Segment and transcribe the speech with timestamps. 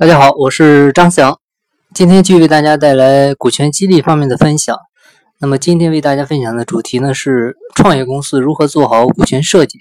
[0.00, 1.38] 大家好，我是张翔，
[1.92, 4.74] 今天继续为大家带来股权激励方面的分享。
[5.38, 9.80] 那么今天为大家分享的主题呢是创业公司如何做好股权设计。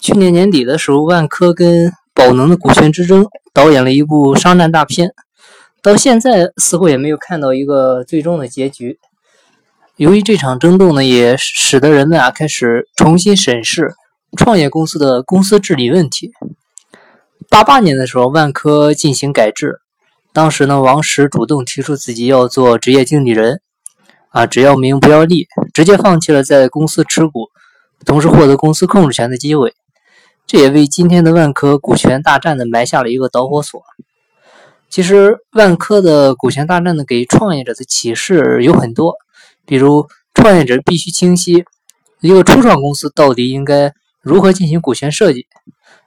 [0.00, 5.10] 去年年底的时候，万科跟宝能的股权之争导演了一部商战大片，
[5.82, 8.98] 到现在似乎也没有看到一个最终的结局。
[9.96, 13.92] 由于这场争斗呢，也使得人们啊开始重新审视
[14.38, 16.30] 创业公司的公司治理问题。
[17.52, 19.80] 八八年的时候，万科进行改制，
[20.32, 23.60] 当时呢，王石主动提出自己要做职业经理人，
[24.30, 27.50] 啊，只要名不要利，直接放弃了在公司持股，
[28.06, 29.74] 同时获得公司控制权的机会，
[30.46, 33.82] 这也为今天的万科股权大战呢埋下了一个导火索。
[34.88, 39.16] 其实，万科的股权大战呢，给创业者的启示有很多，
[39.66, 41.66] 比如创业者必须清晰
[42.22, 43.92] 一个初创公司到底应该
[44.22, 45.44] 如何进行股权设计，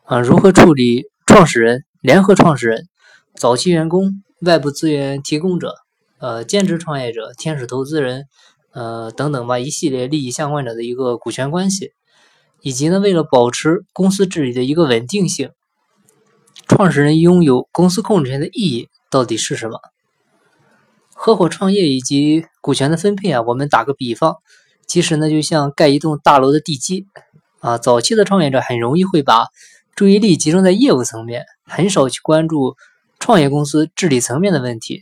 [0.06, 1.06] 啊，如何处理。
[1.36, 2.88] 创始人、联合创始人、
[3.36, 5.76] 早期员工、外部资源提供者、
[6.18, 8.24] 呃兼职创业者、天使投资人，
[8.72, 11.92] 呃等等吧，一系列利益相关者的一个股权关系，
[12.62, 15.52] 以及呢，为了保持公司治理的一个稳定性，
[16.70, 19.82] 创始人拥有公司控制权的意义到底是什么？
[21.14, 24.38] 合伙创业以及股权的分配啊，我们打个比方，
[24.88, 27.08] 其实呢，就像盖一栋大楼的地基
[27.60, 29.48] 啊，早期的创业者很容易会把。
[29.96, 32.76] 注意力集中在业务层面，很少去关注
[33.18, 35.02] 创业公司治理层面的问题，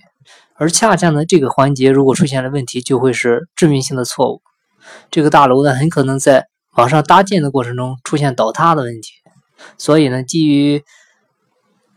[0.53, 4.43] 而恰恰呢，这个环节如果出现了问题，就会是致命性的错误。
[5.09, 9.13] 这个大楼呢，很可能在往上搭建的过程中出现倒塌的问题。
[9.79, 10.83] 所以呢，基于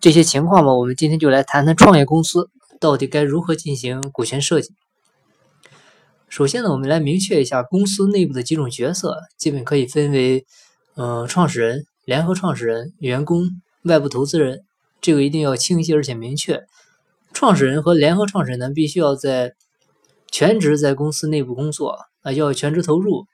[0.00, 2.48] 这些情况吧，我们今天就来谈谈创业公司
[2.80, 4.70] 到底该如何进行股权设计。
[6.30, 10.46] 首先呢，我们来明确一下公司内部的几种角色，基本可以分为，
[10.94, 11.84] 呃，创始人。
[12.06, 13.48] 联合创始人、员工、
[13.82, 14.60] 外部投资人，
[15.00, 16.62] 这个一定要清晰而且明确。
[17.32, 19.54] 创始人和联合创始人呢，必须要在
[20.30, 23.26] 全职在公司内部工作啊，要全职投入。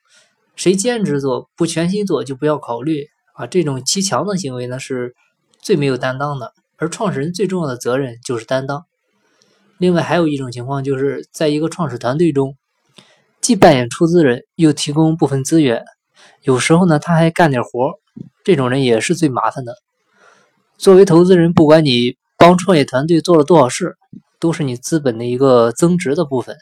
[0.57, 3.47] 谁兼职做不全心做就不要考虑啊。
[3.47, 5.15] 这种欺强的行为呢，是
[5.61, 6.55] 最没有担当的。
[6.79, 8.87] 而创始人最重要的责任就是担当。
[9.77, 12.57] 另外还有一种情况，就是在一个创始团队中，
[13.43, 15.85] 既扮演出资人，又提供部分资源，
[16.41, 18.01] 有时候呢，他还干点活。
[18.45, 19.77] 这种人也是最麻烦的。
[20.79, 23.97] 作为投资人，不管你帮创业团队做了多少事，
[24.41, 26.57] 都是你资本的一个增值的部分，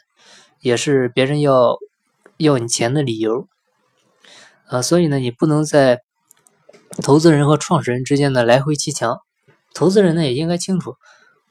[0.61, 1.77] 也是别人要
[2.37, 3.47] 要你钱的理由。
[4.67, 6.01] 啊，所以呢，你不能在
[7.01, 9.19] 投资人和创始人之间呢来回砌墙。
[9.73, 10.95] 投资人呢也应该清楚，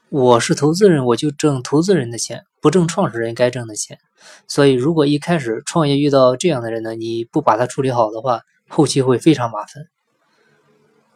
[0.09, 3.99] 我是投资人，我就挣投资人的钱，不挣创始人该挣的钱。
[4.47, 9.83] 所以，如果一开始创业遇到这样的人呢，你不把他处理好的话，后期会非常麻烦。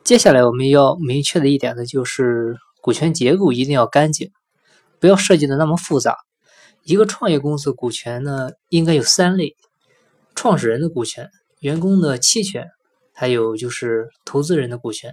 [0.05, 4.29] 接下来我们要明确的一点呢，就是股权结构一定要干净，
[4.99, 6.15] 不要设计的那么复杂。
[6.83, 9.55] 一个创业公司股权呢，应该有三类：
[10.35, 12.67] 创始人的股权、员工的期权，
[13.13, 15.11] 还有就是投资人的股权。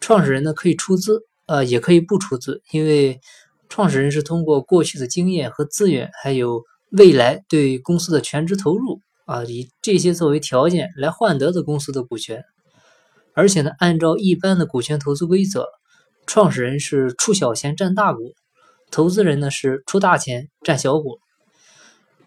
[0.00, 3.20] 创始人呢可以出资，呃，也可以不出资，因为
[3.68, 9.02] 创始人是通过过去的经验和资源，还有未来对公司的全职投入。
[9.26, 12.42] 啊，以这些作为条件来换得的公司的股权，
[13.40, 15.66] 而且呢，按照一般的股权投资规则，
[16.26, 18.34] 创始人是出小钱占大股，
[18.90, 21.18] 投资人呢是出大钱占小股。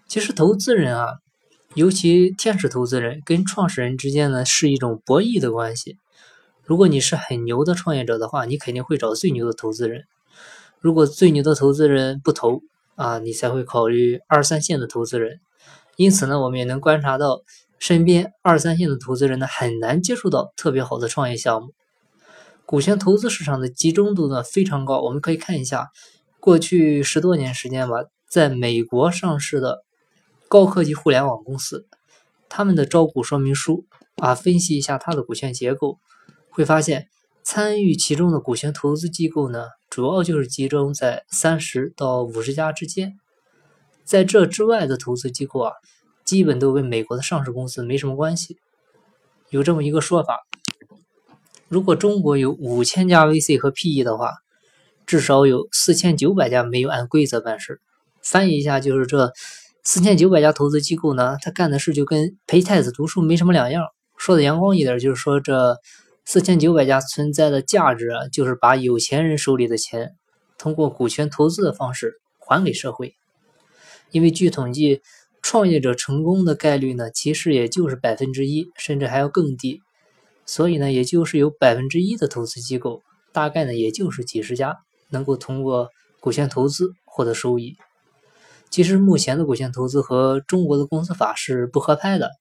[0.08, 1.10] 其实投资人啊，
[1.76, 5.98] 尤其天使投资人跟创始人之间呢是一种博弈的关系。
[6.64, 10.02] 如果你是很牛的创业者的话，你肯定会找最牛的投资人；
[10.80, 12.64] 如果最牛的投资人不投
[12.96, 15.42] 啊，你才会考虑二三线的投资人。
[15.96, 17.44] 因此呢，我们也能观察到，
[17.80, 21.74] 身边二三线的投资人呢，很难接触到特别好的创业项目。
[22.66, 25.02] 股权投资市场的集中度呢非常高。
[25.02, 25.90] 我们可以看一下，
[26.40, 29.84] 过去十多年时间吧，在美国上市的
[30.48, 31.88] 高科技互联网公司，
[32.48, 33.86] 他们的招股说明书
[34.16, 36.00] 啊，分析一下它的股权结构，
[36.50, 37.10] 会发现
[37.44, 43.20] 参与其中的股权投资机构呢，主要就是集中在三十到五十家之间。
[44.06, 45.74] 在这之外的投资机构啊，
[46.34, 48.58] 基本都跟美国的上市公司没什么关系。
[49.52, 50.40] 有这么一个说法：
[51.68, 54.32] 如果中国有五千家 VC 和 PE 的话，
[55.06, 57.80] 至少有四千九百家没有按规则办事。
[58.24, 59.32] 翻译一下，就是这
[59.84, 63.86] 四千九百家投资机构呢，他干的事就跟陪太子读书没什么两样。
[64.18, 65.78] 说的阳光一点，就是说这
[66.26, 70.16] 四千九百家存在的价值，就是把有钱人手里的钱，
[70.58, 73.14] 通过股权投资的方式还给社会。
[74.10, 75.02] 因为据统计，
[75.44, 79.82] 创业者成功的概率呢，其实也就是百分之一，甚至还要更低。
[80.46, 83.02] 所以呢，也就是有百分之一的投资机构
[83.32, 84.78] 大概呢也就是几十家
[85.10, 87.76] 能够通过股权投资获得收益。
[88.70, 92.32] 其实目前的股权投资和中国的公司法是不合拍的。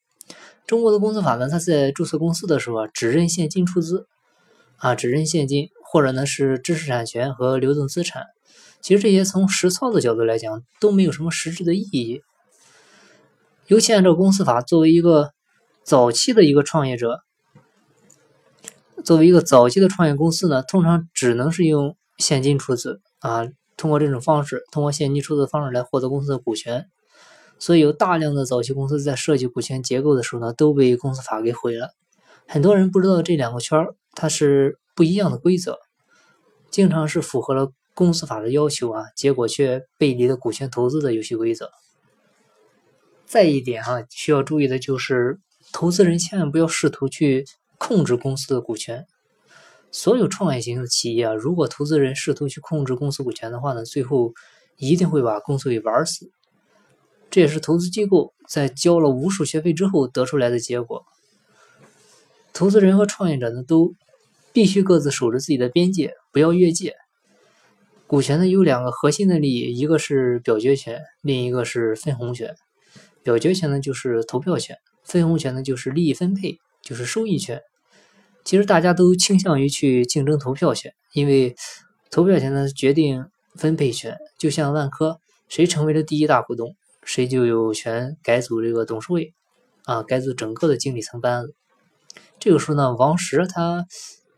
[0.66, 4.06] 中国的公司法呢，它在注册公司的时候啊，只认现金出资，
[4.76, 8.26] 啊，只认现金，或者呢是知识产权和流动资产。
[8.80, 12.22] 其实这些从实操的角度来讲，都没有什么实质的意义。
[13.66, 15.32] 尤其按照公司法，作为一个
[15.82, 17.20] 早期的一个创业者，
[19.04, 26.86] 作为一个早期的创业公司呢，通常只能是用现金出资啊，通过这种方式，通过现金出资方式来获得公司的股权。
[27.58, 31.90] 所以有大量的早期公司在设计股权结构的时候呢，都被公司法给毁了。
[32.48, 35.78] 很多人不知道这两个圈儿它是不一样的规则，
[36.70, 41.70] 经常是符合了公司法的要求啊，结果却背离了股权投资的游戏规则。
[43.32, 45.40] 再一点哈，需要注意的就是，
[45.72, 47.46] 投资人千万不要试图去
[47.78, 49.06] 控制公司的股权。
[49.90, 54.34] 所有创业型的企业啊，如果投资人试图去控制公司股权的话呢，最后
[54.76, 56.30] 一定会把公司给玩死。
[57.30, 61.06] 这也是投资机构在交了无数学费之后得出来的结果。
[62.52, 63.94] 投资人和创业者呢，都
[64.52, 66.96] 必须各自守着自己的边界，不要越界。
[68.06, 72.54] 股权呢有两个核心的利益，一个是表决权，另一个是分红权。
[73.22, 77.60] 表决权呢就是投票权，分红权呢就是利益分配，就是收益权。
[78.44, 81.54] 其实大家都倾向于去竞争投票权，因为
[82.10, 84.16] 投票权呢决定分配权。
[84.38, 86.74] 就像万科，谁成为了第一大股东？
[87.04, 89.34] 谁就有权改组这个董事会，
[89.84, 91.54] 啊，改组整个的经理层班子。
[92.38, 93.86] 这个时候呢，王石他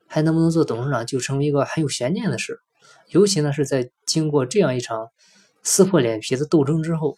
[0.06, 2.58] 还能不能做董事长，就成为一个很有悬念的事。
[3.08, 5.08] 尤其呢是在经过这样一场
[5.62, 7.16] 撕破脸皮的斗争之后，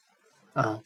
[0.52, 0.80] 啊，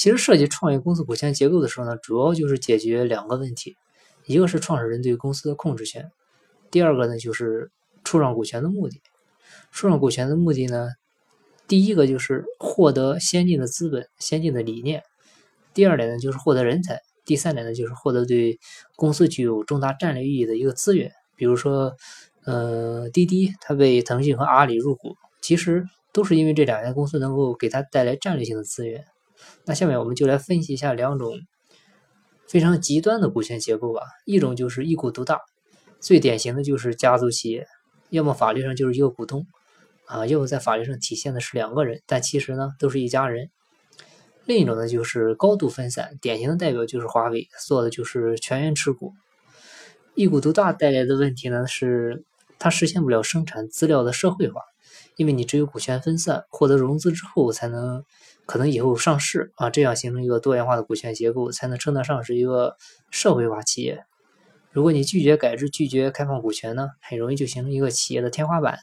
[0.00, 3.76] 其实设计创业公司股权结构的时候呢，主要就是解决两个问题，
[4.24, 6.10] 一个是创始人对公司的控制权，
[6.70, 7.70] 第二个呢就是
[8.02, 9.02] 出让股权的目的。
[9.70, 10.88] 出让股权的目的呢？
[11.68, 15.02] 第一个就是获得先进的资本、先进的理念；
[15.74, 16.94] 第二点呢，就是获得人才；
[17.26, 18.58] 第三点呢，就是获得对
[18.96, 21.12] 公司具有重大战略意义的一个资源。
[21.36, 21.92] 比如说，
[22.46, 29.04] 呃，滴滴它被腾讯和阿里入股，其实都是因为这两家公司能够给它带来战略性的资源。
[29.64, 31.38] 那下面我们就来分析一下两种
[32.46, 34.02] 非常极端的股权结构吧。
[34.24, 35.40] 一种就是一股独大，
[36.00, 37.66] 最典型的就是家族企业，
[38.08, 39.46] 要么法律上就是一个股东。
[40.06, 43.48] 啊，要么在法律上体现的是两个人，但其实呢都是一家人。
[44.44, 49.12] 另一种呢就是高度分散，典型的代表就是华为做的就是全员持股。
[50.16, 52.24] 一股独大带来的问题呢是
[52.58, 54.60] 它实现不了生产资料的社会化，
[55.20, 58.06] 因为你只有股权分散，获得融资之后才能
[58.46, 62.78] 可能以后上市啊，这样形成一个多元化的股权结构，才能称得上是一个
[63.10, 64.02] 社会化企业。
[64.70, 68.78] 如果你拒绝改制、拒绝开放股权呢，很容易就形成一个企业的天花板。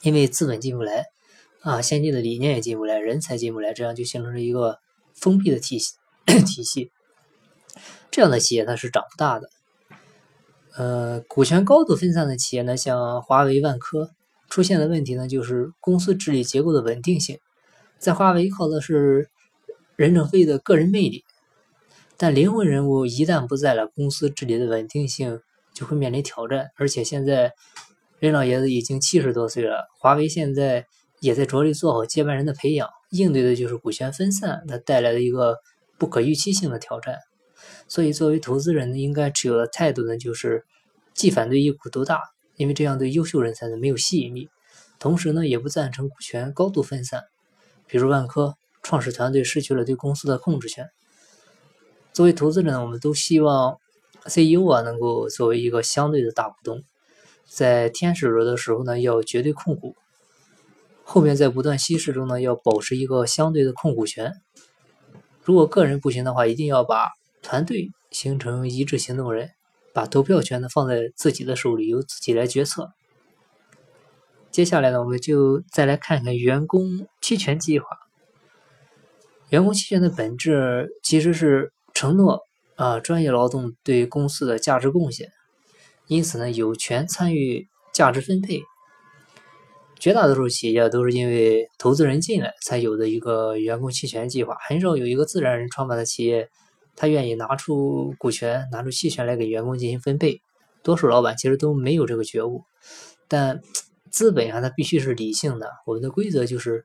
[0.00, 1.04] 因为资本进不来，
[1.60, 4.78] 啊，先进的理念也进不来，人才进不来，这样就形成了一个
[5.14, 6.90] 封闭的体系 体系。
[8.10, 9.50] 这样的企业它是长不大的。
[10.74, 14.12] 呃，股权高度分散的企业呢，像华为、万科，
[14.48, 17.38] 出现的问题呢，就是公司治理结构的稳定性。
[17.98, 19.28] 在华为靠的是
[19.96, 21.24] 任正非的个人魅力，
[22.16, 25.40] 但灵魂人物一旦不在了，公司治理的稳定性
[25.72, 26.70] 就会面临挑战。
[26.76, 27.52] 而且现在。
[28.20, 30.88] 任老爷子已经七十多岁了，华为现在
[31.20, 35.58] 也在着力做好接班人的培养，应对的就是股权分散它带来的一个
[35.98, 37.18] 不可预期性的挑战。
[37.86, 40.64] 所以，作为投资人呢，应该持有的态度呢，就是
[41.14, 42.20] 既反对一股独大，
[42.58, 44.48] 因为这样对优秀人才呢没有吸引力；
[44.98, 47.22] 同时呢，也不赞成股权高度分散。
[47.86, 50.90] 比如万科创始团队失去了对公司的控制权。
[52.12, 53.78] 作为投资人，我们都希望
[54.26, 56.82] CEO 啊能够作为一个相对的大股东。
[57.46, 59.94] 在天使轮的时候呢，要绝对控股；
[61.02, 64.34] 后面在不断稀释中呢，要保持一个相对的控股权。
[65.42, 67.08] 如果个人不行的话，一定要把
[67.40, 69.52] 团队形成一致行动人，
[69.98, 72.92] 把投票权呢放在自己的手里，由自己来决策。
[74.52, 77.88] 接下来呢，我们就再来看看员工期权计划。
[79.48, 82.42] 员工期权的本质其实是承诺
[82.76, 85.30] 啊专业劳动对公司的价值贡献。
[86.06, 88.62] 因此呢，有权参与价值分配。
[89.98, 96.48] 绝大多数企业都是因为投资人进来才有的一个员工期权计划，很少有一个自然人创办的企业，
[96.98, 100.42] 他愿意拿出股权、拿出期权来给员工进行分配。
[100.82, 102.64] 多数老板其实都没有这个觉悟。
[103.28, 103.62] 但
[104.10, 105.70] 资本啊，它必须是理性的。
[105.86, 106.84] 我们的规则就是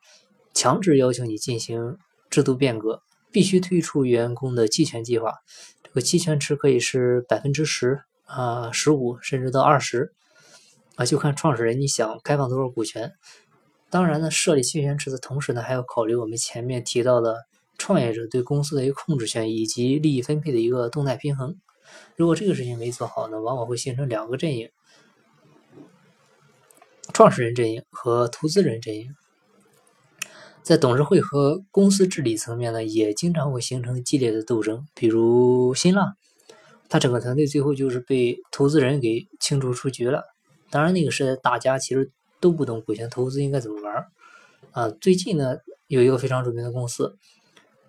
[0.53, 1.97] 强制要求你进行
[2.29, 3.01] 制度变革，
[3.31, 5.33] 必须推出员工的期权计划。
[5.81, 8.01] 这个期权池可以是百分之十。
[8.25, 10.11] 啊，十五甚至到二十，
[10.95, 13.11] 啊，就看创始人你想开放多少股权。
[13.91, 17.35] 当然呢，设立期权池的同时呢，还要考虑我们前面提到的
[17.83, 21.57] 创业者对公司的一个控制权以及利益分配的一个动态平衡。
[22.15, 24.69] 如果这个事情没做好呢，往往会形成两个阵营：
[27.11, 29.13] 创始人阵营和投资人阵营。
[30.61, 34.87] 在董事会和公司治理层面呢，也经常会形成激烈的斗争。
[34.95, 36.15] 比如新浪，
[36.87, 40.23] 他整个团队最后就是被投资人给清除出局了。
[40.69, 44.05] 当然，那个时代大家其实都不懂股权投资应该怎么玩
[44.71, 44.89] 啊。
[45.01, 47.17] 最近呢，有一个非常著名的公司，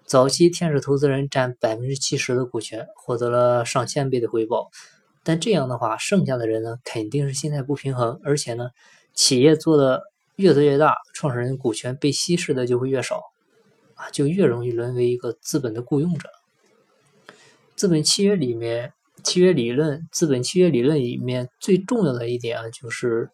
[0.07, 4.71] 早期天使投资人占百分之七十的股权，获得了上千倍的回报。
[5.23, 8.71] 但这样的话，剩下的人呢，肯定是心态不平衡，而且呢，
[9.13, 10.03] 企业做的。
[10.37, 13.23] 越做越大，创始人股权被稀释的就会越少，
[13.95, 16.29] 啊，就越容易沦为一个资本的雇佣者。
[17.77, 18.93] 资本契约里面，
[19.23, 23.31] 契约理论，资本契约理论里面最重要的一点啊，就是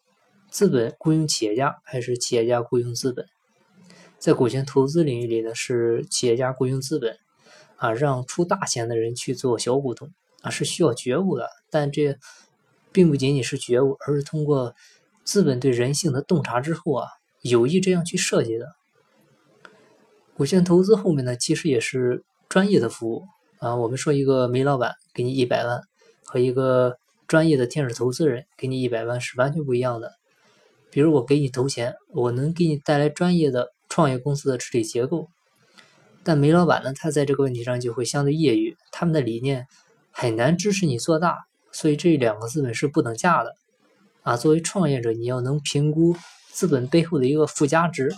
[0.51, 3.25] 资本雇佣企业家，还是企业家雇佣资本？
[4.21, 7.19] 在股权投资领域里呢，是企业家雇佣资本，
[7.77, 10.13] 啊，让出大钱的人去做小股东，
[10.43, 11.49] 啊，是需要觉悟的。
[11.71, 12.17] 但这
[12.93, 14.77] 并不仅仅是觉悟，而是通过。
[15.23, 17.07] 资本对人性的洞察之后啊，
[17.43, 18.67] 有意这样去设计的。
[20.35, 23.23] 股权投资后面呢，其实也是专业的服务
[23.59, 23.77] 啊。
[23.77, 25.83] 我们说一个煤老板给你一百万，
[26.25, 26.97] 和一个
[27.29, 30.11] 专业的天使投资人给你一百万是完全不一样的。
[30.91, 35.29] 比如我给你投钱，我能给你带来专业的创业公司的治理结构，
[36.23, 39.67] 但煤老板呢，他在这个问题上就会相对业余，他们的理念
[40.11, 43.57] 很难支持你做大，所以这两个资本是不等价的。
[44.23, 46.15] 啊，作为创业者，你要能评估
[46.51, 48.15] 资本背后的一个附加值。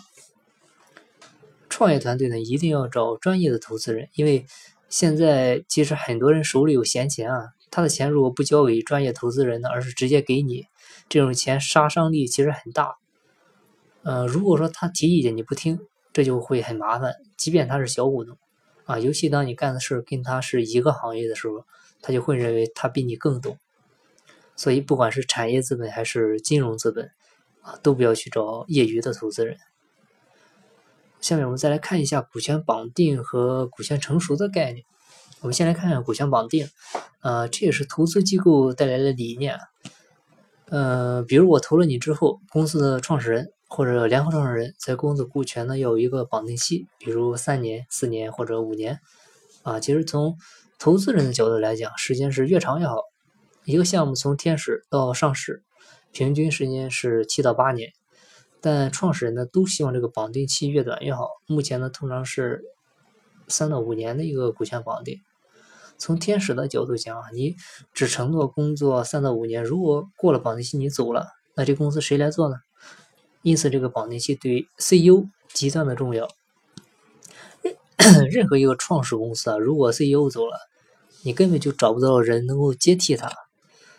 [1.68, 4.44] 创业团队呢，一定要找专业的投资人，因为
[4.90, 10.66] 现在其实很多人手里有闲钱啊，他的钱如果不交给专业投资人呢，而是直接给你，
[11.08, 12.96] 这种钱杀伤力其实很大。
[14.02, 15.78] 呃，如果说他提意见你不听，
[16.12, 17.14] 这就会很麻烦。
[17.36, 18.36] 即便他是小股东
[18.84, 21.64] 啊，尤其当你干的事跟他是一个行业的时候，
[22.00, 23.58] 他就会认为他比你更懂。
[24.56, 27.10] 所以，不管是产业资本还是金融资本，
[27.62, 29.56] 啊，都不要去找业余的投资人。
[31.20, 34.84] 下面我们再来看一下股权绑定和股权成熟的概念。
[35.40, 36.68] 我们先来看看股权绑定，
[37.20, 39.58] 呃，这也是投资机构带来的理念。
[40.66, 49.00] 呃，比如我投了你之后，公司的创始人或者联合创始人在公司股权呢要有一个绑定期，比如三年、四年或者五年。
[49.62, 50.36] 啊，其实从
[50.78, 52.96] 投资人的角度来讲，时间是越长越好。
[53.64, 55.62] 一个项目从天使到上市，
[56.12, 57.92] 平均时间是七到八年，
[58.60, 61.28] 但创始人呢都希望这个绑定期越短越好。
[61.46, 62.60] 目前呢通常是
[63.48, 65.16] 三到五年的一个股权绑定。
[65.96, 67.56] 从天使的角度讲啊，你
[67.94, 72.56] 只承诺工作三到五年，如果过了绑定期你走了，那这公司谁来做呢？
[73.42, 76.28] 因此这个绑定期对 CEO 极端的重要。
[78.30, 80.56] 任何一个创始公司啊，如果 CEO 走了，
[81.22, 83.30] 你根本就找不到人能够接替他。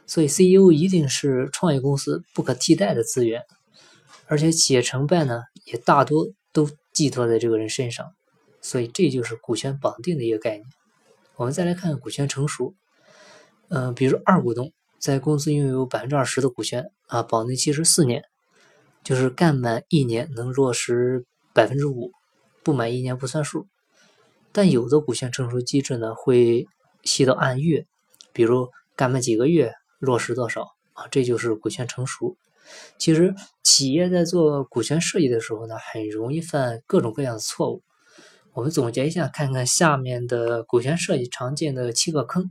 [0.06, 3.44] 所以，CEO 一定是创业公司不可替代的资源，
[4.28, 8.14] 而且企业成败呢，也大多都寄托在这个人身上。
[8.62, 10.66] 所以，这就是股权绑定的一个概念。
[11.38, 12.74] 我们再来看股权成熟，
[13.70, 18.26] 嗯，比如二股东在公司拥有百分之二十的股权啊，绑定期是四年，
[19.04, 22.12] 就是干满一年能落实百分之五，
[22.64, 23.68] 不满一年不算数。
[24.52, 26.66] 但有的股权成熟机制呢，会
[27.04, 27.86] 细到按月，
[28.32, 29.74] 比如干满几个月。
[30.00, 31.08] 落实多少啊？
[31.12, 32.36] 这就是股权成熟。
[32.98, 33.34] 其实
[33.64, 37.82] 企业在做股权设计的时候呢，很容易犯各种各样的错误。
[38.52, 42.50] 我们总结一下，看看下面的股权设计常见的七个坑。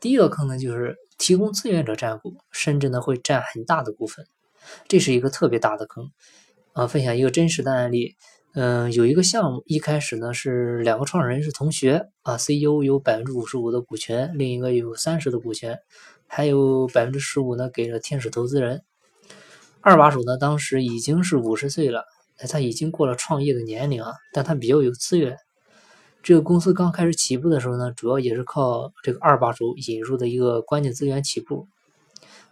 [0.00, 4.26] 第一个坑呢，就是提供资源者占股，甚至呢会占很大的股份，
[4.88, 6.10] 这是一个特别大的坑。
[6.72, 8.16] 啊，分享一个真实的案例。
[8.54, 15.78] 嗯，有一个项目，一开始呢是两个创始人是同学啊，CEO 有百分之五十五的股权，另一个有三十的股权。
[16.30, 18.82] 还有百分之十五呢，给了天使投资人。
[19.80, 22.04] 二把手呢，当时已经是五十岁了，
[22.50, 25.38] 他已经过了创业的年龄啊，但他比较有资源。
[26.22, 31.66] 这个公司刚开始起步的时候呢，主要也是靠这个二把手引入的一个关键资源起步。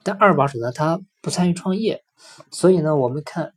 [0.03, 2.03] 但二把手呢，他不参与创业，
[2.51, 3.53] 所以呢，我们看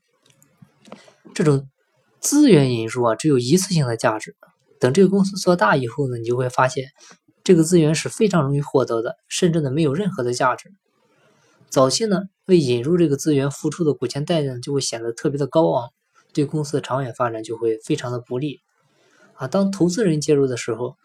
[1.34, 1.70] 这种
[2.20, 4.36] 资源引入啊，只有一次性的价值。
[4.80, 6.90] 等这个公司做大以后呢，你就会发现。
[7.42, 10.72] 这个资源是非常容易获得的，甚至呢没有任何的价值。
[11.70, 15.90] 早期呢为引入这个资源付出的股权代价就会显得特别的高昂，
[16.32, 18.60] 对公司的长远发展就会非常的不利。
[19.34, 20.96] 啊，当投资人介入的时候，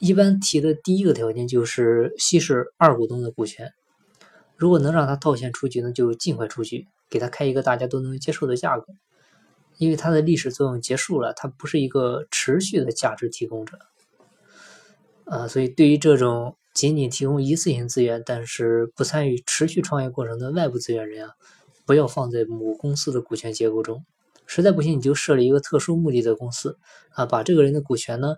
[0.00, 3.70] 一般提的第一个条件就是稀释二股东的股权。
[4.56, 8.86] 如果能让他套现出局呢，就尽快出局，给他开一个大家都能接受的价格，
[9.78, 13.78] 因为它的历史作用结束了，它不是一个持续的价值提供者。
[15.24, 21.34] 啊，所以对于这种仅仅提供一次性资源，但是不参与持续创业过程的外部资源人啊，
[21.86, 24.04] 不要放在母公司的股权结构中。
[24.46, 26.76] 实在不行，你就设立一个特殊目的的公司
[27.12, 28.36] 啊，把这个人的股权呢，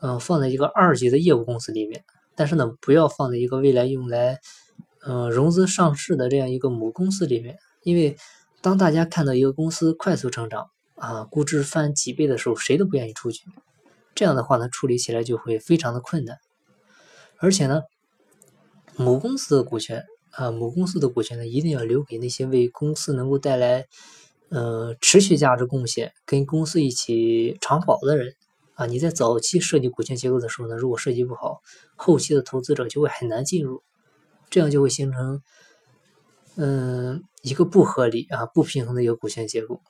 [0.00, 2.04] 嗯，放在一个二级的业务公司里面。
[2.34, 4.40] 但是呢，不要放在一个未来用来，
[5.06, 8.16] 嗯，融资上市的这样一个母公司里面因为
[8.60, 13.44] 当大家看到一个公司快速成长啊，估值翻几倍的时候，谁都不愿意出去。
[14.14, 16.36] 这样的话呢，处理起来就会非常的困难，
[17.38, 17.82] 而且呢，
[18.96, 23.86] 母公司的股权啊，母公司的股权呢，一定要留给那些为公司能够带来
[24.50, 28.34] 呃持续价值贡献、跟公司一起长跑的人
[28.74, 28.84] 啊。
[28.84, 31.62] 你在早期设计股权结构的时候呢，如果设计不好，
[31.96, 33.82] 后期的投资者就会很难进入，
[34.50, 35.40] 这样就会形成
[36.56, 39.80] 嗯一个不合理啊、不平衡的一个股权结构。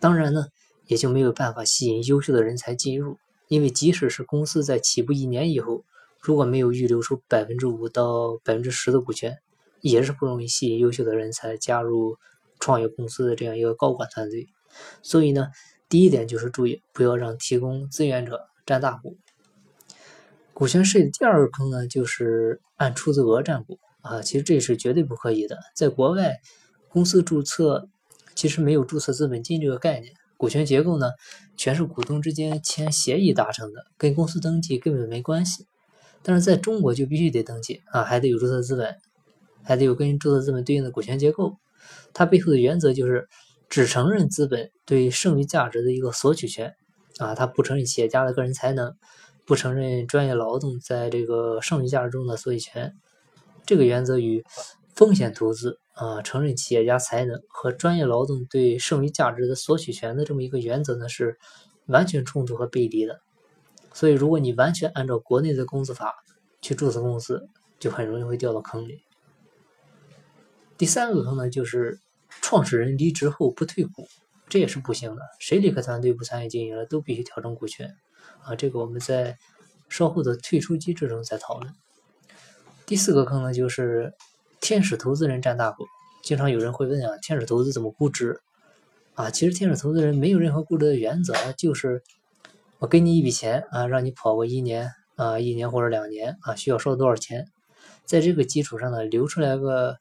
[0.00, 0.46] 当然呢，
[0.86, 3.18] 也就没有办法吸引优秀的人才进入。
[3.48, 5.84] 因为即使是公司在起步一年以后，
[6.18, 9.38] 如果没有预留出百分之五到百分之十的股权，
[9.82, 12.16] 也是不容易吸引优秀的人才加入
[12.58, 14.48] 创业公司的这样一个高管团队。
[15.02, 15.48] 所以呢，
[15.90, 19.18] 第一点就是注意不要让提供资源者占大股。
[20.54, 25.58] 股权税的第二个坑呢，就是按出资额占股啊，其实这是绝对不可以的。
[25.74, 26.36] 在国外，
[26.90, 27.88] 公司注册
[28.34, 30.12] 其实没有注册资本金这个概念。
[30.36, 31.12] 股权结构呢，
[31.56, 35.66] 全是股东之间签协议达成的，跟公司登记根本没关系。
[36.22, 38.94] 但是在中国就必须得登记啊，还得有注册资本，
[39.62, 41.56] 还得有跟注册资本对应的股权结构。
[42.12, 43.26] 它背后的原则就是
[43.70, 46.74] 只承认资本对剩余价值的一个索取权
[47.18, 48.94] 啊，它不承认企业家的个人才能，
[49.46, 52.94] 不承认专业劳动在这个剩余价值中的索取权。
[53.66, 54.44] 这个原则与
[54.94, 55.78] 风险投资。
[55.94, 61.38] 啊，承认企业家才能和专业劳动对剩余价值的索取权的这么一个原则呢，是
[61.86, 63.20] 完全冲突和背离的。
[63.92, 66.16] 所以，如果你完全按照国内的公司法
[66.60, 69.04] 去注册公司，就很容易会掉到坑里。
[70.76, 74.08] 第三个坑呢，就是创始人离职后不退股，
[74.48, 75.22] 这也是不行的。
[75.38, 77.94] 谁离开团队不参与经营了，都必须调整股权。
[78.42, 79.38] 啊，这个我们在
[79.88, 81.72] 稍后的退出机制中再讨论。
[82.86, 84.14] 第四个坑呢，就是。
[84.60, 85.84] 天使投资人占大股，
[86.22, 88.40] 经常有人会问啊，天使投资怎么估值？
[89.12, 92.02] 啊，其实天使投资人没有任何估值的原则，就是
[92.78, 97.46] 我给你一笔钱啊，让你跑个一年啊，一年或者两年啊，需要收多少钱，
[98.06, 99.98] 在这个基础上呢，留出来个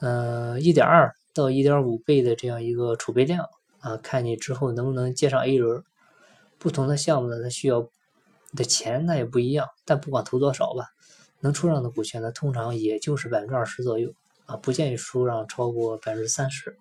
[0.00, 3.46] 嗯一点二到一点五倍的这样一个储备量
[3.80, 5.82] 啊，看你之后能不能接上 A 轮。
[6.58, 7.88] 不同的项目呢，它需要
[8.54, 10.88] 的钱那也不一样，但不管投多少吧。
[11.40, 14.12] 能出让的股权呢，通常也就是百分之二十左右
[14.46, 16.76] 啊，不建议出让超过百分之三十，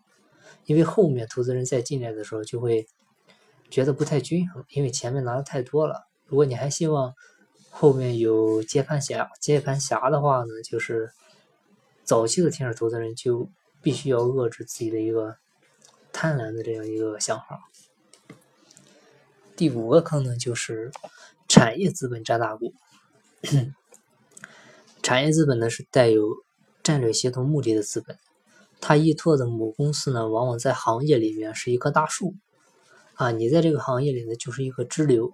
[0.66, 2.88] 因为后面投资人再进来的时候就会
[3.70, 6.08] 觉得不太均衡，因为前面拿的太多了。
[6.26, 7.14] 如果你还希望
[7.70, 11.12] 后面有接盘侠、接盘侠的话呢，就是
[12.04, 13.50] 早期的天使投资人就
[13.82, 15.36] 必须要遏制自己的一个
[16.12, 17.70] 贪婪的这样一个想法。
[19.56, 20.92] 第五个坑呢，就是
[21.48, 22.74] 产业资本占大股。
[25.08, 26.44] 产业资本呢是带有
[26.84, 28.18] 战略协同目的的资本，
[28.82, 32.36] 它依托的母公司呢往往在行业里面是一棵大树，
[33.14, 35.32] 啊，你在这个行业里呢就是一个支流。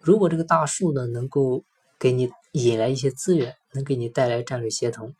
[0.00, 1.64] 如果这个大树呢能够
[1.98, 5.14] 给你引来一些资源，能给你带来战略协同，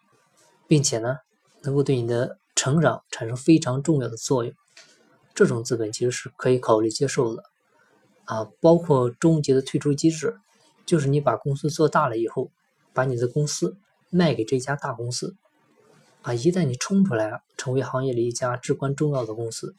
[0.66, 1.18] 并且呢
[1.60, 4.54] 能够对你的成长产生非常重要的作用，
[5.34, 7.42] 这种资本其实是可以考虑接受的，
[8.24, 10.38] 啊，包括终极的退出机制，
[10.86, 12.50] 就是你把公司做大了以后。
[12.98, 13.76] 把你的公司
[14.10, 15.36] 卖给这家大公司，
[16.22, 19.76] 啊，一旦你冲出来了，成为行业里一家至关重要的公司，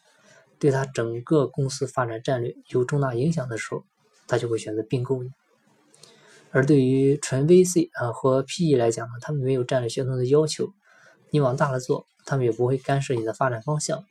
[0.57, 3.83] 对他整个公司发展战略有重大影响的时候，
[4.25, 5.31] 他就会选择并购你。
[6.51, 10.71] 而对于纯 VC 啊和 PE 来讲呢，他们没有战略协同的要求，
[11.29, 14.05] 你往大了做，他们也不会干涉你的发展方向。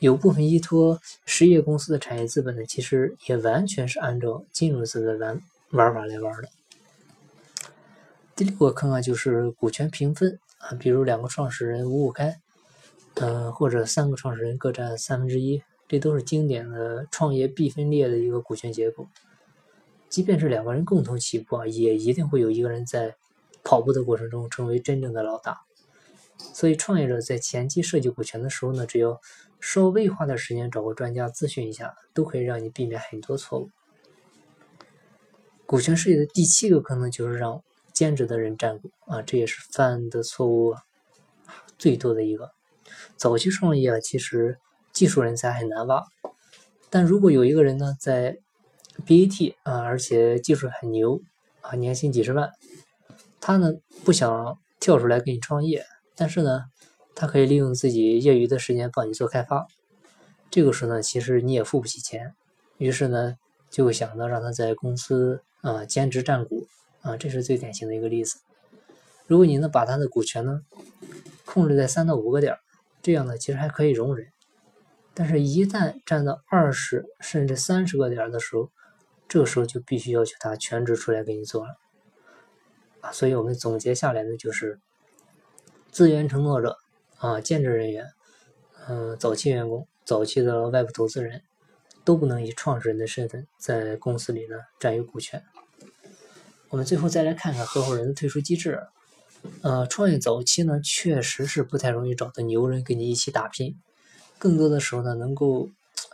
[0.00, 6.48] 有部分依托实业公司的产业资本呢，其实也完全是按照金融资本玩玩法来玩的。
[8.38, 12.40] 第六个坑啊，就是股权平分啊，比如两个创始人五五开，
[13.14, 19.08] 嗯，或者三个创始人各占三分之一，这都是经典的创业必分裂的一个股权结构。
[20.08, 23.16] 即便是两个人共同起步啊，也一定会有一个人在
[23.64, 25.62] 跑步的过程中成为真正的老大。
[26.36, 29.20] 所以，创业者在前期设计股权的时候呢，只要
[29.58, 33.68] 稍微花点时间找个专家咨询一下，都可以让你避免很多错误。
[35.66, 37.64] 股权设计的第七个坑呢，就是让
[37.98, 40.76] 兼职的人占股啊，这也是犯的错误
[41.76, 42.52] 最多的一个。
[43.16, 44.56] 早期创业啊，其实
[44.92, 46.06] 技术人才很难挖，
[46.90, 48.38] 但如果有一个人呢，在
[49.04, 51.20] BAT 啊，而且技术很牛
[51.60, 52.52] 啊，年薪几十万，
[53.40, 53.72] 他呢
[54.04, 55.84] 不想跳出来给你创业，
[56.14, 56.66] 但是呢，
[57.16, 59.66] 他可以利用自己业余的时间帮你做开发。
[60.52, 62.36] 这个时候呢，其实你也付不起钱，
[62.76, 63.34] 于是呢，
[63.68, 66.68] 就想到让他在公司啊兼职占股
[67.08, 68.40] 啊，这是最典型的一个例子。
[69.26, 70.60] 如果你能把他的股权呢
[71.46, 72.58] 控制在三到五个点，
[73.00, 74.28] 这样呢其实还可以容忍。
[75.14, 78.70] 但是，一旦占到二十甚至三十个点的时候，
[79.26, 81.76] 这个时候就必须要求他全职出来给你做了。
[83.10, 84.78] 所以我们总结下来呢，就是
[85.90, 86.76] 资源承诺者
[87.16, 88.06] 啊、兼职人员、
[88.86, 89.88] 嗯、早期员工。
[90.04, 91.42] 早期的外部投资人，
[92.04, 95.42] 都不能以创始人的身份在公司里呢占有股权。
[96.70, 98.80] 我们最后再来看看合伙人的退出机制。
[99.62, 103.76] 呃，创业早期呢，确实是不太容易找到牛人跟你一起打拼，
[104.38, 105.70] 更多的时候呢，能够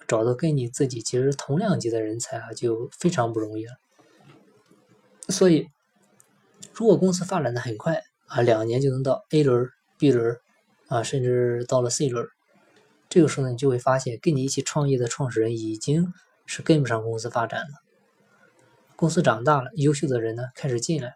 [0.06, 3.72] 找到跟你自己其实同量级的人才啊，就非常不容易了。
[5.30, 5.68] 所以，
[6.74, 10.36] 如果公司发展的很快啊，两年就能到 A 轮、B 轮
[10.88, 12.26] 啊，甚至到了 C 轮。
[13.08, 16.12] 这个时候呢，你就会发现，跟你一起创业的创始人已经
[16.44, 17.83] 是跟不上公司发展了。
[18.96, 21.14] 公司长大了，优秀的人呢开始进来，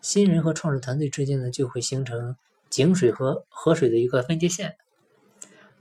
[0.00, 2.36] 新人和创始团队之间呢就会形成
[2.70, 4.76] 井水和河水的一个分界线，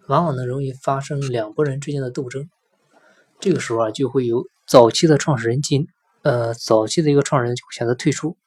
[0.07, 2.49] 往往呢容易发生两拨人之间的斗争。
[3.39, 5.87] 这个时候啊，就会有早期的创始人进，
[6.23, 8.37] 呃，早期的一个创始人选择退出。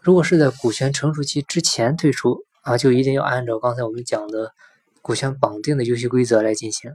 [0.00, 4.52] 如果是在股权成熟期之前退出啊，就一定要按照刚才我们讲的。
[5.02, 6.92] 股权绑定的游戏规则来进行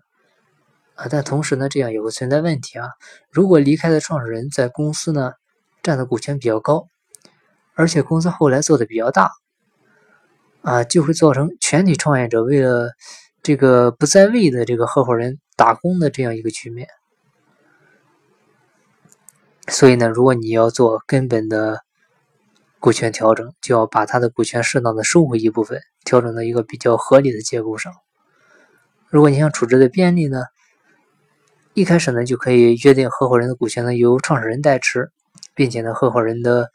[0.95, 2.87] 啊，但同时呢，这样也会存在问题啊。
[3.29, 5.33] 如果离开的创始人在公司呢
[5.83, 6.87] 占的股权比较高，
[7.73, 9.31] 而且公司后来做的比较大
[10.61, 12.91] 啊，就会造成全体创业者为了
[13.43, 16.87] 这个不在位的这个合伙人打工的这样一个局面。
[19.67, 21.81] 所以呢，如果你要做根本的
[22.79, 25.81] 股权调整，就要把他的股权适当的收回一部分。
[26.05, 27.91] 调整到一个比较合理的结构上。
[29.09, 30.43] 如果你想处置的便利呢，
[31.75, 35.11] 一开始呢就可以约定合伙人的股权呢由创始人代持，
[35.53, 36.69] 并且呢合伙人的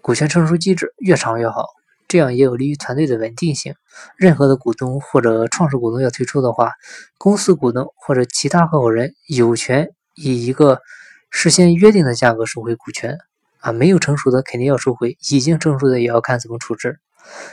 [0.00, 1.66] 股权成熟机制越长越好，
[2.08, 3.74] 这样也有利于团队的稳定性。
[4.16, 6.72] 任何的股东或者创始股东要退出的话，
[7.18, 10.80] 公司股东或者其他合伙人有权以一个
[11.28, 13.18] 事先约定的价格收回股权。
[13.60, 16.98] 啊，没有成熟的肯定要收回，已经成熟的也要看怎么处置。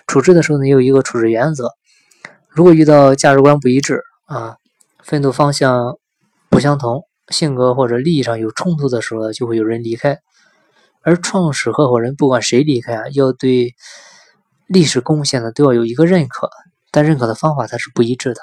[0.07, 1.71] 处置的时候呢，有一个处置原则：
[2.47, 4.55] 如果遇到价值观不一致啊，
[5.03, 5.97] 奋斗方向
[6.49, 10.19] 不相同，性格或者利益上有冲突的时候呢，就会有人离开。
[11.01, 13.75] 而创始合伙人不管谁离开啊，要对
[14.67, 16.49] 历史贡献呢都要有一个认可，
[16.91, 18.41] 但认可的方法它是不一致的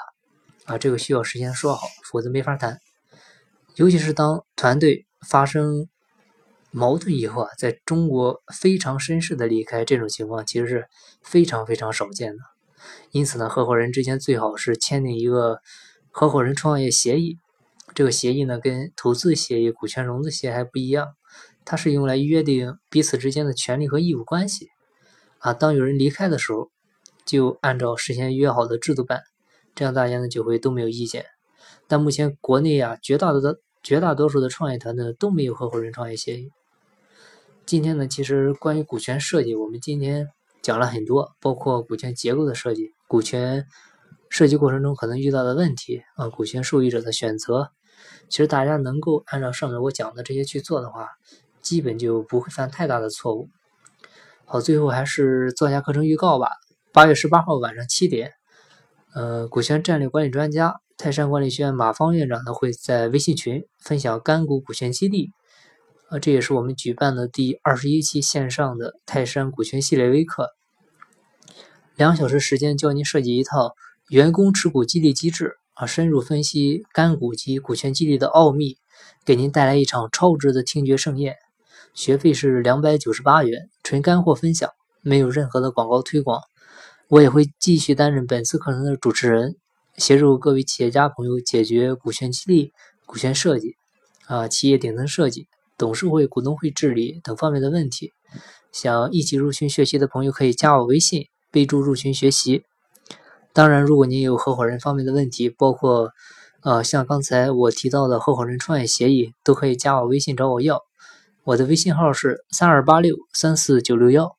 [0.65, 2.79] 啊，这个需要事先说好，否则没法谈。
[3.75, 5.87] 尤其是当团队发生。
[6.69, 10.85] 矛盾以后啊，在中国非常绅士的离开这种情况其实是
[11.23, 12.39] 非常非常少见的。
[13.11, 15.59] 因此呢，合伙人之间最好是签订一个
[16.11, 17.39] 合伙人创业协议。
[17.93, 21.15] 这个协议呢，跟投资协议、股权融资协议还不一样，
[21.65, 24.69] 它是用来约定彼此之间的权利和义务关系。
[25.39, 26.69] 啊，当有人离开的时候，
[27.25, 29.23] 就按照事先约好的制度办，
[29.75, 31.25] 这样大家呢就会都没有意见。
[31.87, 36.51] 但目前国内啊，绝大多的绝大多数的创业团队都没有合伙人创业协议。
[37.65, 40.29] 今天呢，其实关于股权设计，我们今天
[40.61, 43.67] 讲了很多，包括股权结构的设计、股权
[44.29, 47.71] 设计过程中可能遇到的问题啊、股权受益者的选择。
[48.29, 51.07] 其实大家能够按照上面我讲的这些去做的话，
[51.61, 53.49] 基本就不会犯太大的错误。
[54.45, 56.49] 好，最后还是做一下课程预告吧。
[56.93, 58.33] 八月十八号晚上七点，
[59.13, 65.31] 呃，股权战略管理专家泰山管理学院马方院长呢会在微信群分享干股股权激励。
[66.09, 70.49] 呃，这也是我们举办的第二十一期线上的泰山股权系列微课，
[71.95, 73.73] 两小时时间教您设计一套
[74.09, 78.77] 员工持股激励机制啊，深入分析干股及股权激励的奥秘，
[79.25, 81.35] 给您带来一场超值的听觉盛宴。
[81.93, 86.39] 学费是两百九十八元，纯干货分享，没有任何的广告推广。
[87.09, 89.57] 我也会继续担任本次课程的主持人，
[89.97, 92.71] 协助各位企业家朋友解决股权激励、
[93.05, 93.75] 股权设计
[94.27, 95.47] 啊，企业顶层设计。
[95.77, 98.13] 董事会、股东会治理等方面的问题，
[98.71, 102.63] 想一起入群学习的朋友可以加我微信，备注入群学习。
[103.57, 106.11] 当然，如果您有合伙人方面的问题，包括
[106.61, 110.83] 呃像刚才我提到的合伙人创业协议，都可以加我微信找我要。
[111.43, 114.37] 我的微信号是三二八六三四九六幺。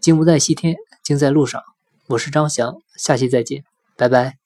[0.00, 1.62] 金不在西天，金在路上。
[2.08, 3.64] 我是张翔，下期再见，
[3.96, 4.45] 拜拜。